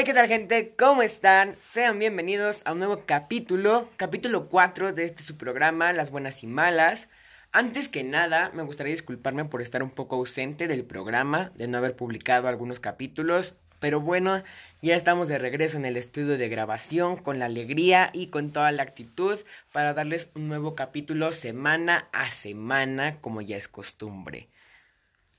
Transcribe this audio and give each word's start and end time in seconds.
Hey, 0.00 0.06
¿qué 0.06 0.14
tal 0.14 0.28
gente? 0.28 0.72
¿Cómo 0.78 1.02
están? 1.02 1.56
Sean 1.60 1.98
bienvenidos 1.98 2.62
a 2.64 2.72
un 2.72 2.78
nuevo 2.78 3.02
capítulo, 3.04 3.86
capítulo 3.98 4.48
4 4.48 4.94
de 4.94 5.04
este 5.04 5.22
su 5.22 5.36
programa, 5.36 5.92
Las 5.92 6.10
Buenas 6.10 6.42
y 6.42 6.46
Malas. 6.46 7.10
Antes 7.52 7.90
que 7.90 8.02
nada, 8.02 8.50
me 8.54 8.62
gustaría 8.62 8.94
disculparme 8.94 9.44
por 9.44 9.60
estar 9.60 9.82
un 9.82 9.90
poco 9.90 10.16
ausente 10.16 10.68
del 10.68 10.84
programa, 10.84 11.52
de 11.54 11.68
no 11.68 11.76
haber 11.76 11.96
publicado 11.96 12.48
algunos 12.48 12.80
capítulos, 12.80 13.58
pero 13.78 14.00
bueno, 14.00 14.42
ya 14.80 14.96
estamos 14.96 15.28
de 15.28 15.36
regreso 15.36 15.76
en 15.76 15.84
el 15.84 15.98
estudio 15.98 16.38
de 16.38 16.48
grabación 16.48 17.18
con 17.18 17.38
la 17.38 17.44
alegría 17.44 18.08
y 18.14 18.28
con 18.28 18.52
toda 18.52 18.72
la 18.72 18.84
actitud 18.84 19.38
para 19.70 19.92
darles 19.92 20.30
un 20.34 20.48
nuevo 20.48 20.74
capítulo 20.74 21.34
semana 21.34 22.08
a 22.12 22.30
semana, 22.30 23.16
como 23.20 23.42
ya 23.42 23.58
es 23.58 23.68
costumbre. 23.68 24.48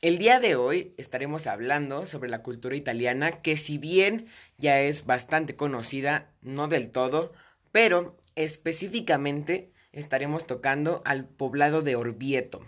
El 0.02 0.18
día 0.18 0.40
de 0.40 0.56
hoy 0.56 0.96
estaremos 0.98 1.46
hablando 1.46 2.08
sobre 2.08 2.28
la 2.28 2.42
cultura 2.42 2.76
italiana 2.76 3.44
que 3.44 3.56
si 3.56 3.78
bien 3.78 4.26
ya 4.58 4.80
es 4.82 5.06
bastante 5.06 5.56
conocida, 5.56 6.34
no 6.42 6.68
del 6.68 6.90
todo, 6.90 7.34
pero 7.72 8.18
específicamente 8.34 9.72
estaremos 9.92 10.48
tocando 10.48 11.04
al 11.06 11.28
poblado 11.28 11.84
de 11.84 11.96
Orvieto. 11.96 12.66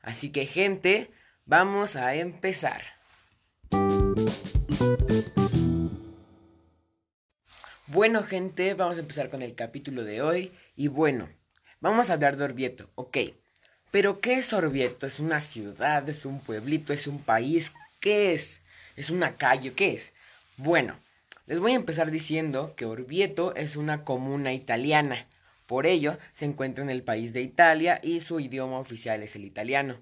Así 0.00 0.32
que 0.32 0.46
gente, 0.46 1.10
vamos 1.44 1.96
a 1.96 2.14
empezar. 2.14 2.82
Bueno 7.88 8.22
gente, 8.22 8.72
vamos 8.72 8.96
a 8.96 9.00
empezar 9.00 9.28
con 9.28 9.42
el 9.42 9.54
capítulo 9.54 10.02
de 10.02 10.22
hoy 10.22 10.52
y 10.76 10.88
bueno, 10.88 11.28
vamos 11.80 12.08
a 12.08 12.14
hablar 12.14 12.38
de 12.38 12.44
Orvieto, 12.44 12.88
ok. 12.94 13.18
Pero 13.94 14.20
¿qué 14.20 14.38
es 14.38 14.52
Orvieto? 14.52 15.06
¿Es 15.06 15.20
una 15.20 15.40
ciudad? 15.40 16.08
¿Es 16.08 16.24
un 16.24 16.40
pueblito? 16.40 16.92
¿Es 16.92 17.06
un 17.06 17.22
país? 17.22 17.72
¿Qué 18.00 18.32
es? 18.32 18.60
¿Es 18.96 19.08
una 19.08 19.36
calle? 19.36 19.72
¿Qué 19.72 19.92
es? 19.92 20.12
Bueno, 20.56 20.96
les 21.46 21.60
voy 21.60 21.74
a 21.74 21.76
empezar 21.76 22.10
diciendo 22.10 22.74
que 22.76 22.86
Orvieto 22.86 23.54
es 23.54 23.76
una 23.76 24.02
comuna 24.02 24.52
italiana. 24.52 25.28
Por 25.68 25.86
ello, 25.86 26.18
se 26.32 26.44
encuentra 26.44 26.82
en 26.82 26.90
el 26.90 27.04
país 27.04 27.32
de 27.32 27.42
Italia 27.42 28.00
y 28.02 28.20
su 28.20 28.40
idioma 28.40 28.80
oficial 28.80 29.22
es 29.22 29.36
el 29.36 29.44
italiano. 29.44 30.00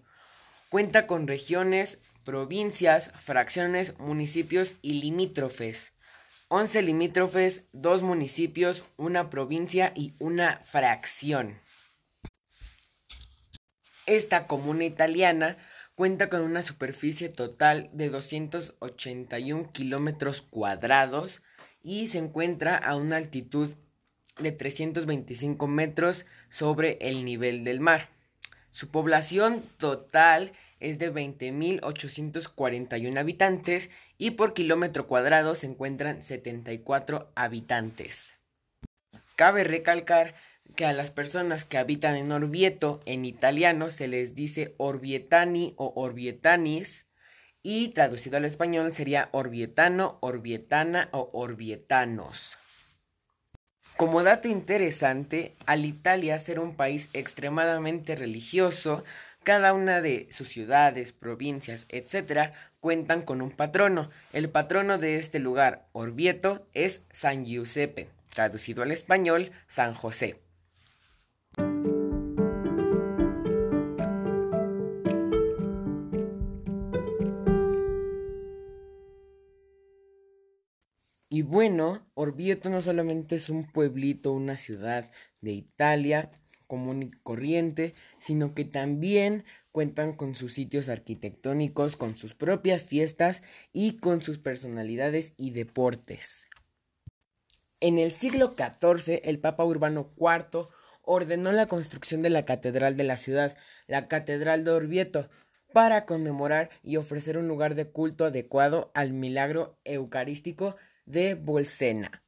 Cuenta 0.71 1.07
con 1.07 1.29
regiones, 1.29 2.01
provincias, 2.25 3.13
fracciones, 3.23 3.99
municipios 3.99 4.77
y 4.81 5.03
limítrofes. 5.03 5.93
11 6.49 6.81
limítrofes, 6.81 7.65
2 7.73 8.01
municipios, 8.01 8.85
una 8.97 9.29
provincia 9.29 9.93
y 9.95 10.15
una 10.19 10.63
fracción. 10.65 11.59
Esta 14.13 14.47
comuna 14.47 14.85
italiana 14.85 15.57
cuenta 15.95 16.29
con 16.29 16.43
una 16.43 16.63
superficie 16.63 17.31
total 17.31 17.89
de 17.95 18.11
281 18.11 19.73
kilómetros 19.73 20.43
cuadrados 20.43 21.43
y 21.83 22.09
se 22.09 22.19
encuentra 22.19 22.77
a 22.77 22.95
una 22.97 23.17
altitud 23.17 23.71
de 24.37 24.53
325 24.53 25.67
metros 25.67 26.27
sobre 26.51 26.99
el 27.01 27.25
nivel 27.25 27.65
del 27.65 27.81
mar. 27.81 28.11
Su 28.71 28.91
población 28.91 29.63
total 29.79 30.53
es 30.79 30.99
de 30.99 31.11
20.841 31.11 33.19
habitantes 33.19 33.89
y 34.19 34.33
por 34.33 34.53
kilómetro 34.53 35.07
cuadrado 35.07 35.55
se 35.55 35.69
encuentran 35.69 36.23
74 36.23 37.33
habitantes. 37.35 38.35
Cabe 39.37 39.65
recalcar 39.65 40.35
que 40.73 40.85
a 40.85 40.93
las 40.93 41.11
personas 41.11 41.65
que 41.65 41.79
habitan 41.79 42.17
en 42.17 42.33
Orvieto 42.33 43.01
en 43.07 43.25
italiano 43.25 43.91
se 43.91 44.09
les 44.09 44.35
dice 44.35 44.75
Orvietani 44.79 45.75
o 45.77 45.93
Orvietanis 45.97 47.09
y 47.63 47.89
traducido 47.89 48.37
al 48.39 48.45
español 48.45 48.93
sería 48.93 49.29
Orvietano, 49.33 50.19
Orvietana 50.21 51.09
o 51.13 51.31
Orvietanos. 51.33 52.57
Como 53.97 54.23
dato 54.23 54.49
interesante, 54.49 55.55
al 55.67 55.85
Italia 55.85 56.39
ser 56.39 56.59
un 56.59 56.75
país 56.75 57.09
extremadamente 57.13 58.17
religioso, 58.17 59.05
cada 59.45 59.75
una 59.75 60.01
de 60.01 60.29
sus 60.33 60.49
ciudades, 60.49 61.13
provincias, 61.13 61.87
etc., 61.89 62.53
cuentan 62.81 63.23
con 63.23 63.43
un 63.43 63.51
patrono. 63.51 64.11
El 64.33 64.49
patrono 64.49 64.99
de 64.99 65.17
este 65.17 65.39
lugar, 65.39 65.87
Orvieto, 65.93 66.67
es 66.75 67.07
San 67.13 67.45
Giuseppe, 67.45 68.09
traducido 68.35 68.83
al 68.83 68.93
español, 68.93 69.53
San 69.69 69.95
José. 69.95 70.41
Bueno, 81.53 82.03
Orvieto 82.15 82.71
no 82.71 82.81
solamente 82.81 83.35
es 83.35 83.51
un 83.51 83.71
pueblito, 83.71 84.33
una 84.33 84.57
ciudad 84.57 85.11
de 85.43 85.53
Italia 85.53 86.31
común 86.67 87.03
y 87.03 87.11
corriente, 87.11 87.95
sino 88.19 88.55
que 88.55 88.65
también 88.65 89.45
cuentan 89.71 90.15
con 90.15 90.35
sus 90.35 90.55
sitios 90.55 90.89
arquitectónicos, 90.89 91.97
con 91.99 92.17
sus 92.17 92.33
propias 92.35 92.85
fiestas 92.85 93.43
y 93.71 93.99
con 93.99 94.23
sus 94.23 94.39
personalidades 94.39 95.35
y 95.37 95.51
deportes. 95.51 96.49
En 97.81 97.99
el 97.99 98.13
siglo 98.13 98.55
XIV, 98.57 99.21
el 99.23 99.39
Papa 99.39 99.67
Urbano 99.67 100.11
IV 100.17 100.69
ordenó 101.03 101.53
la 101.53 101.67
construcción 101.67 102.23
de 102.23 102.31
la 102.31 102.47
catedral 102.47 102.97
de 102.97 103.05
la 103.05 103.19
ciudad, 103.19 103.59
la 103.89 104.09
Catedral 104.09 104.65
de 104.65 104.71
Orvieto, 104.71 105.29
para 105.75 106.07
conmemorar 106.07 106.71
y 106.83 106.97
ofrecer 106.97 107.37
un 107.37 107.47
lugar 107.47 107.75
de 107.75 107.91
culto 107.91 108.25
adecuado 108.25 108.91
al 108.95 109.13
milagro 109.13 109.79
eucarístico 109.85 110.77
de 111.13 111.35
Bolsena. 111.35 112.25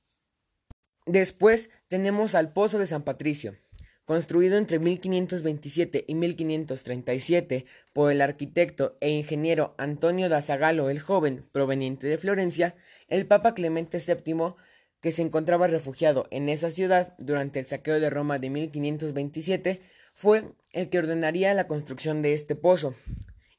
Después 1.06 1.70
tenemos 1.88 2.34
al 2.34 2.52
Pozo 2.52 2.78
de 2.78 2.86
San 2.86 3.02
Patricio, 3.02 3.56
construido 4.04 4.58
entre 4.58 4.78
1527 4.78 6.04
y 6.06 6.14
1537 6.14 7.66
por 7.92 8.12
el 8.12 8.20
arquitecto 8.20 8.96
e 9.00 9.10
ingeniero 9.10 9.74
Antonio 9.78 10.28
da 10.28 10.42
Zagalo 10.42 10.90
el 10.90 11.00
Joven, 11.00 11.48
proveniente 11.52 12.06
de 12.06 12.18
Florencia, 12.18 12.76
el 13.08 13.26
Papa 13.26 13.54
Clemente 13.54 13.98
VII, 13.98 14.54
que 15.00 15.12
se 15.12 15.22
encontraba 15.22 15.66
refugiado 15.66 16.26
en 16.30 16.48
esa 16.48 16.70
ciudad 16.70 17.14
durante 17.18 17.58
el 17.60 17.66
saqueo 17.66 18.00
de 18.00 18.10
Roma 18.10 18.38
de 18.38 18.50
1527, 18.50 19.82
fue 20.14 20.44
el 20.72 20.88
que 20.88 20.98
ordenaría 20.98 21.52
la 21.54 21.66
construcción 21.66 22.22
de 22.22 22.34
este 22.34 22.54
pozo, 22.54 22.94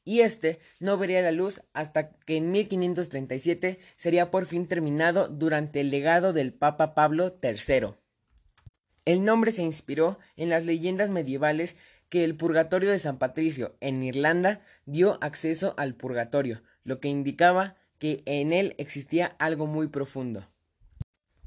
y 0.06 0.20
este 0.20 0.60
no 0.80 0.96
vería 0.96 1.20
la 1.20 1.32
luz 1.32 1.60
hasta 1.74 2.10
que 2.10 2.38
en 2.38 2.52
1537 2.52 3.78
sería 3.96 4.30
por 4.30 4.46
fin 4.46 4.68
terminado 4.68 5.28
durante 5.28 5.80
el 5.80 5.90
legado 5.90 6.32
del 6.32 6.54
Papa 6.54 6.94
Pablo 6.94 7.36
III. 7.42 7.88
El 9.04 9.24
nombre 9.24 9.52
se 9.52 9.64
inspiró 9.64 10.18
en 10.36 10.48
las 10.48 10.64
leyendas 10.64 11.10
medievales 11.10 11.76
que 12.08 12.22
el 12.22 12.36
purgatorio 12.36 12.90
de 12.90 13.00
San 13.00 13.18
Patricio 13.18 13.76
en 13.80 14.02
Irlanda 14.04 14.60
dio 14.86 15.18
acceso 15.20 15.74
al 15.76 15.94
purgatorio, 15.94 16.62
lo 16.84 17.00
que 17.00 17.08
indicaba 17.08 17.76
que 17.98 18.22
en 18.26 18.52
él 18.52 18.76
existía 18.78 19.34
algo 19.40 19.66
muy 19.66 19.88
profundo. 19.88 20.48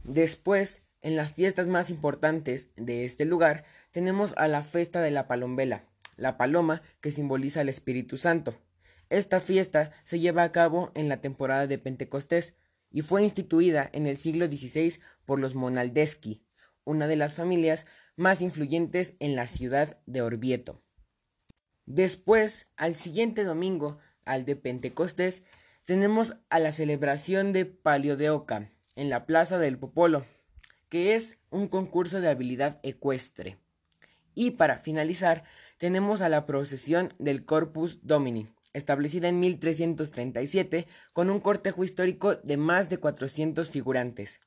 Después, 0.04 0.84
en 1.02 1.16
las 1.16 1.32
fiestas 1.32 1.68
más 1.68 1.90
importantes 1.90 2.68
de 2.76 3.06
este 3.06 3.24
lugar, 3.24 3.64
tenemos 3.92 4.34
a 4.36 4.50
la 4.50 4.64
Festa 4.64 5.00
de 5.00 5.12
la 5.12 5.28
Palombela, 5.28 5.89
la 6.20 6.38
paloma 6.38 6.82
que 7.02 7.12
simboliza 7.12 7.62
al 7.62 7.70
Espíritu 7.70 8.18
Santo. 8.18 8.56
Esta 9.10 9.40
fiesta 9.40 9.92
se 10.04 10.20
lleva 10.20 10.44
a 10.44 10.52
cabo 10.52 10.92
en 10.94 11.10
la 11.10 11.22
temporada 11.22 11.66
de 11.66 11.80
Pentecostés 11.80 12.56
y 12.92 13.02
fue 13.02 13.24
instituida 13.24 13.90
en 13.94 14.06
el 14.06 14.18
siglo 14.18 14.48
XVI 14.48 15.00
por 15.26 15.40
los 15.40 15.56
Monaldeschi, 15.56 16.46
una 16.84 17.08
de 17.08 17.16
las 17.16 17.36
familias 17.36 17.86
más 18.16 18.42
influyentes 18.42 19.16
en 19.20 19.36
la 19.36 19.48
ciudad 19.48 20.00
de 20.06 20.22
Orvieto. 20.22 20.84
Después, 21.86 22.70
al 22.78 22.96
siguiente 22.96 23.44
domingo, 23.44 23.98
al 24.26 24.46
de 24.46 24.56
Pentecostés, 24.56 25.44
tenemos 25.86 26.38
a 26.50 26.60
la 26.60 26.72
celebración 26.72 27.52
de 27.52 27.66
Palio 27.66 28.16
de 28.16 28.30
Oca 28.30 28.72
en 28.96 29.10
la 29.10 29.26
Plaza 29.26 29.58
del 29.58 29.80
Popolo, 29.80 30.24
que 30.90 31.16
es 31.16 31.40
un 31.50 31.68
concurso 31.68 32.22
de 32.22 32.30
habilidad 32.30 32.80
ecuestre. 32.84 33.58
Y 34.36 34.52
para 34.52 34.78
finalizar, 34.78 35.44
tenemos 35.80 36.22
a 36.22 36.30
la 36.30 36.46
procesión 36.46 37.10
del 37.18 37.46
Corpus 37.46 38.00
Domini, 38.04 38.50
establecida 38.74 39.30
en 39.30 39.40
1337, 39.40 40.86
con 41.14 41.32
un 41.32 41.40
cortejo 41.40 41.84
histórico 41.84 42.36
de 42.36 42.58
más 42.58 42.90
de 42.90 42.98
400 42.98 43.70
figurantes. 43.70 44.42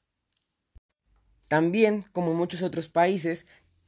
También, 1.48 2.02
como 2.12 2.34
muchos 2.34 2.62
otros 2.62 2.88
países, 2.88 3.46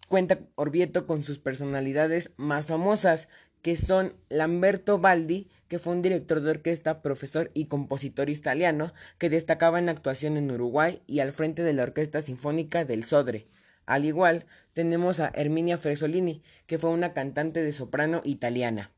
cuenta 0.08 0.40
Orvieto 0.54 1.06
con 1.06 1.22
sus 1.22 1.38
personalidades 1.38 2.32
más 2.36 2.64
famosas, 2.64 3.28
que 3.60 3.76
son 3.76 4.14
Lamberto 4.28 4.98
Baldi, 4.98 5.48
que 5.68 5.78
fue 5.78 5.94
un 5.94 6.02
director 6.02 6.40
de 6.40 6.50
orquesta, 6.50 7.02
profesor 7.02 7.50
y 7.54 7.66
compositor 7.66 8.28
italiano, 8.30 8.92
que 9.18 9.30
destacaba 9.30 9.78
en 9.78 9.88
actuación 9.88 10.36
en 10.36 10.50
Uruguay 10.50 11.02
y 11.06 11.20
al 11.20 11.32
frente 11.32 11.62
de 11.62 11.72
la 11.72 11.84
Orquesta 11.84 12.20
Sinfónica 12.20 12.84
del 12.84 13.04
Sodre. 13.04 13.48
Al 13.86 14.04
igual, 14.04 14.46
tenemos 14.72 15.20
a 15.20 15.30
Herminia 15.34 15.78
Fresolini, 15.78 16.42
que 16.66 16.78
fue 16.78 16.90
una 16.90 17.12
cantante 17.12 17.62
de 17.62 17.72
soprano 17.72 18.20
italiana. 18.24 18.90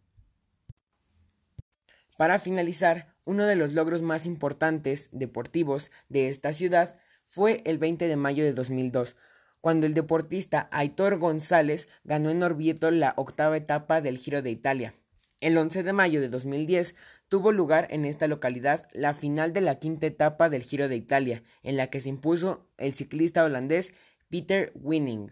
Para 2.16 2.38
finalizar, 2.38 3.14
uno 3.24 3.44
de 3.44 3.56
los 3.56 3.74
logros 3.74 4.00
más 4.00 4.24
importantes 4.24 5.10
deportivos 5.12 5.90
de 6.08 6.28
esta 6.28 6.52
ciudad 6.52 6.96
fue 7.24 7.60
el 7.64 7.78
20 7.78 8.06
de 8.06 8.16
mayo 8.16 8.44
de 8.44 8.52
2002, 8.52 9.16
cuando 9.60 9.86
el 9.86 9.94
deportista 9.94 10.68
Aitor 10.70 11.18
González 11.18 11.88
ganó 12.04 12.30
en 12.30 12.42
Orvieto 12.42 12.90
la 12.90 13.14
octava 13.16 13.56
etapa 13.56 14.00
del 14.00 14.16
Giro 14.16 14.40
de 14.40 14.50
Italia. 14.50 14.94
El 15.40 15.58
11 15.58 15.82
de 15.82 15.92
mayo 15.92 16.20
de 16.20 16.28
2010 16.28 16.94
tuvo 17.28 17.52
lugar 17.52 17.88
en 17.90 18.06
esta 18.06 18.28
localidad 18.28 18.86
la 18.92 19.12
final 19.12 19.52
de 19.52 19.60
la 19.60 19.74
quinta 19.74 20.06
etapa 20.06 20.48
del 20.48 20.62
Giro 20.62 20.88
de 20.88 20.96
Italia, 20.96 21.42
en 21.62 21.76
la 21.76 21.88
que 21.88 22.00
se 22.00 22.08
impuso 22.08 22.70
el 22.78 22.94
ciclista 22.94 23.44
holandés 23.44 23.92
Peter 24.28 24.72
Winning. 24.74 25.30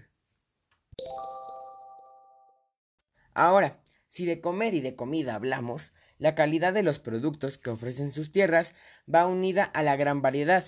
Ahora, 3.35 3.83
si 4.07 4.25
de 4.25 4.41
comer 4.41 4.75
y 4.75 4.81
de 4.81 4.95
comida 4.95 5.35
hablamos, 5.35 5.93
la 6.19 6.37
calidad 6.37 6.73
de 6.73 6.85
los 6.85 7.01
productos 7.01 7.59
que 7.59 7.71
ofrecen 7.71 8.13
sus 8.13 8.31
tierras 8.31 8.75
va 9.13 9.27
unida 9.27 9.65
a 9.65 9.83
la 9.83 9.97
gran 9.97 10.23
variedad. 10.23 10.65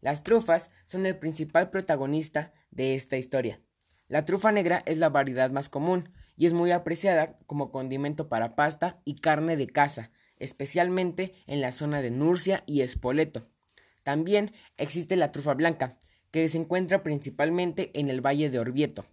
Las 0.00 0.24
trufas 0.24 0.70
son 0.86 1.06
el 1.06 1.18
principal 1.18 1.70
protagonista 1.70 2.52
de 2.72 2.96
esta 2.96 3.16
historia. 3.16 3.60
La 4.08 4.24
trufa 4.24 4.50
negra 4.50 4.82
es 4.84 4.98
la 4.98 5.08
variedad 5.08 5.52
más 5.52 5.68
común 5.68 6.12
y 6.36 6.46
es 6.46 6.52
muy 6.52 6.72
apreciada 6.72 7.38
como 7.46 7.70
condimento 7.70 8.28
para 8.28 8.56
pasta 8.56 9.00
y 9.04 9.16
carne 9.16 9.56
de 9.56 9.68
caza, 9.68 10.10
especialmente 10.38 11.34
en 11.46 11.60
la 11.60 11.72
zona 11.72 12.02
de 12.02 12.10
Nurcia 12.10 12.64
y 12.66 12.80
Espoleto. 12.80 13.48
También 14.02 14.52
existe 14.76 15.14
la 15.14 15.32
trufa 15.32 15.54
blanca, 15.54 15.96
que 16.30 16.48
se 16.48 16.58
encuentra 16.58 17.02
principalmente 17.02 17.90
en 17.98 18.10
el 18.10 18.24
valle 18.24 18.50
de 18.50 18.58
Orvieto. 18.58 19.04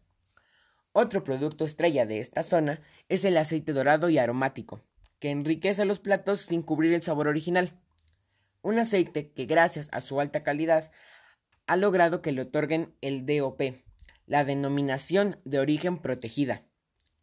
Otro 0.91 1.23
producto 1.23 1.65
estrella 1.65 2.05
de 2.05 2.19
esta 2.19 2.43
zona 2.43 2.81
es 3.09 3.25
el 3.25 3.37
aceite 3.37 3.73
dorado 3.73 4.09
y 4.09 4.19
aromático, 4.19 4.83
que 5.19 5.31
enriquece 5.31 5.85
los 5.85 5.99
platos 5.99 6.41
sin 6.41 6.61
cubrir 6.61 6.93
el 6.93 7.01
sabor 7.01 7.27
original. 7.27 7.71
Un 8.61 8.77
aceite 8.77 9.31
que 9.31 9.45
gracias 9.45 9.89
a 9.91 10.01
su 10.01 10.19
alta 10.19 10.43
calidad 10.43 10.91
ha 11.65 11.77
logrado 11.77 12.21
que 12.21 12.31
le 12.31 12.41
otorguen 12.41 12.93
el 13.01 13.25
DOP, 13.25 13.61
la 14.25 14.43
denominación 14.45 15.39
de 15.45 15.59
origen 15.59 15.97
protegida. 15.97 16.63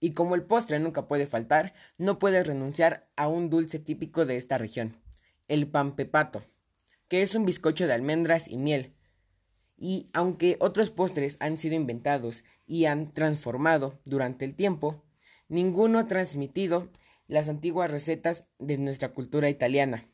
Y 0.01 0.13
como 0.13 0.35
el 0.35 0.43
postre 0.43 0.79
nunca 0.79 1.07
puede 1.07 1.27
faltar, 1.27 1.75
no 1.99 2.19
puede 2.19 2.43
renunciar 2.43 3.09
a 3.17 3.29
un 3.29 3.51
dulce 3.51 3.79
típico 3.79 4.25
de 4.27 4.37
esta 4.37 4.59
región, 4.59 4.97
el 5.47 5.69
pan 5.69 5.95
pepato, 5.95 6.43
que 7.09 7.23
es 7.23 7.35
un 7.35 7.45
bizcocho 7.45 7.87
de 7.87 7.93
almendras 7.93 8.49
y 8.49 8.57
miel. 8.57 8.95
Y 9.81 10.09
aunque 10.13 10.57
otros 10.61 10.91
postres 10.91 11.37
han 11.41 11.59
sido 11.59 11.75
inventados 11.75 12.45
y 12.65 12.85
han 12.85 13.13
transformado 13.13 13.99
durante 14.05 14.45
el 14.45 14.55
tiempo, 14.55 15.03
ninguno 15.49 15.99
ha 15.99 16.07
transmitido 16.07 16.89
las 17.27 17.49
antiguas 17.49 17.91
recetas 17.91 18.47
de 18.61 18.79
nuestra 18.79 19.13
cultura 19.13 19.51
italiana. 19.51 20.09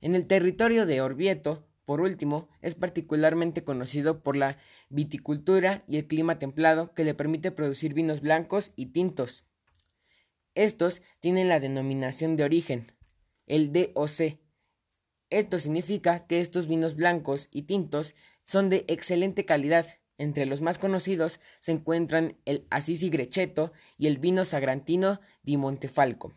En 0.00 0.16
el 0.16 0.26
territorio 0.26 0.84
de 0.84 1.00
Orvieto 1.00 1.70
por 1.90 2.02
último, 2.02 2.48
es 2.62 2.76
particularmente 2.76 3.64
conocido 3.64 4.22
por 4.22 4.36
la 4.36 4.58
viticultura 4.90 5.82
y 5.88 5.96
el 5.96 6.06
clima 6.06 6.38
templado 6.38 6.94
que 6.94 7.02
le 7.02 7.14
permite 7.14 7.50
producir 7.50 7.94
vinos 7.94 8.20
blancos 8.20 8.70
y 8.76 8.92
tintos. 8.92 9.44
Estos 10.54 11.02
tienen 11.18 11.48
la 11.48 11.58
denominación 11.58 12.36
de 12.36 12.44
origen, 12.44 12.92
el 13.48 13.72
DOC. 13.72 14.38
Esto 15.30 15.58
significa 15.58 16.28
que 16.28 16.38
estos 16.38 16.68
vinos 16.68 16.94
blancos 16.94 17.48
y 17.50 17.62
tintos 17.62 18.14
son 18.44 18.70
de 18.70 18.84
excelente 18.88 19.44
calidad. 19.44 19.86
Entre 20.18 20.44
los 20.44 20.60
más 20.60 20.78
conocidos 20.78 21.40
se 21.60 21.72
encuentran 21.72 22.36
el 22.44 22.66
Assisi 22.70 23.08
Grechetto 23.08 23.72
y 23.96 24.06
el 24.06 24.18
vino 24.18 24.44
sagrantino 24.44 25.20
di 25.42 25.56
Montefalco. 25.56 26.34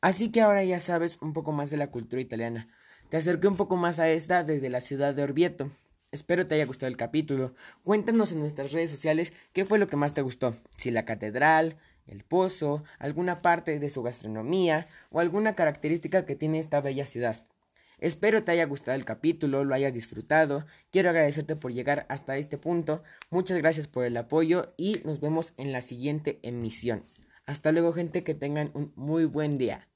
Así 0.00 0.30
que 0.30 0.42
ahora 0.42 0.64
ya 0.64 0.80
sabes 0.80 1.18
un 1.22 1.32
poco 1.32 1.52
más 1.52 1.70
de 1.70 1.78
la 1.78 1.90
cultura 1.90 2.20
italiana. 2.20 2.68
Te 3.08 3.16
acerqué 3.16 3.48
un 3.48 3.56
poco 3.56 3.76
más 3.76 3.98
a 3.98 4.08
esta 4.08 4.44
desde 4.44 4.68
la 4.68 4.80
ciudad 4.80 5.14
de 5.14 5.22
Orvieto. 5.22 5.70
Espero 6.10 6.46
te 6.46 6.54
haya 6.54 6.66
gustado 6.66 6.88
el 6.90 6.96
capítulo. 6.96 7.54
Cuéntanos 7.82 8.32
en 8.32 8.40
nuestras 8.40 8.72
redes 8.72 8.90
sociales 8.90 9.32
qué 9.52 9.64
fue 9.64 9.78
lo 9.78 9.88
que 9.88 9.96
más 9.96 10.14
te 10.14 10.22
gustó. 10.22 10.56
Si 10.76 10.90
la 10.90 11.04
catedral, 11.04 11.78
el 12.06 12.22
pozo, 12.22 12.84
alguna 12.98 13.38
parte 13.38 13.78
de 13.78 13.90
su 13.90 14.02
gastronomía 14.02 14.86
o 15.10 15.20
alguna 15.20 15.54
característica 15.54 16.24
que 16.24 16.36
tiene 16.36 16.58
esta 16.58 16.80
bella 16.80 17.06
ciudad. 17.06 17.46
Espero 18.04 18.44
te 18.44 18.52
haya 18.52 18.66
gustado 18.66 18.98
el 18.98 19.06
capítulo, 19.06 19.64
lo 19.64 19.74
hayas 19.74 19.94
disfrutado. 19.94 20.66
Quiero 20.90 21.08
agradecerte 21.08 21.56
por 21.56 21.72
llegar 21.72 22.04
hasta 22.10 22.36
este 22.36 22.58
punto. 22.58 23.02
Muchas 23.30 23.56
gracias 23.56 23.88
por 23.88 24.04
el 24.04 24.14
apoyo 24.18 24.74
y 24.76 25.00
nos 25.06 25.20
vemos 25.20 25.54
en 25.56 25.72
la 25.72 25.80
siguiente 25.80 26.38
emisión. 26.42 27.02
Hasta 27.46 27.72
luego 27.72 27.94
gente, 27.94 28.22
que 28.22 28.34
tengan 28.34 28.70
un 28.74 28.92
muy 28.94 29.24
buen 29.24 29.56
día. 29.56 29.88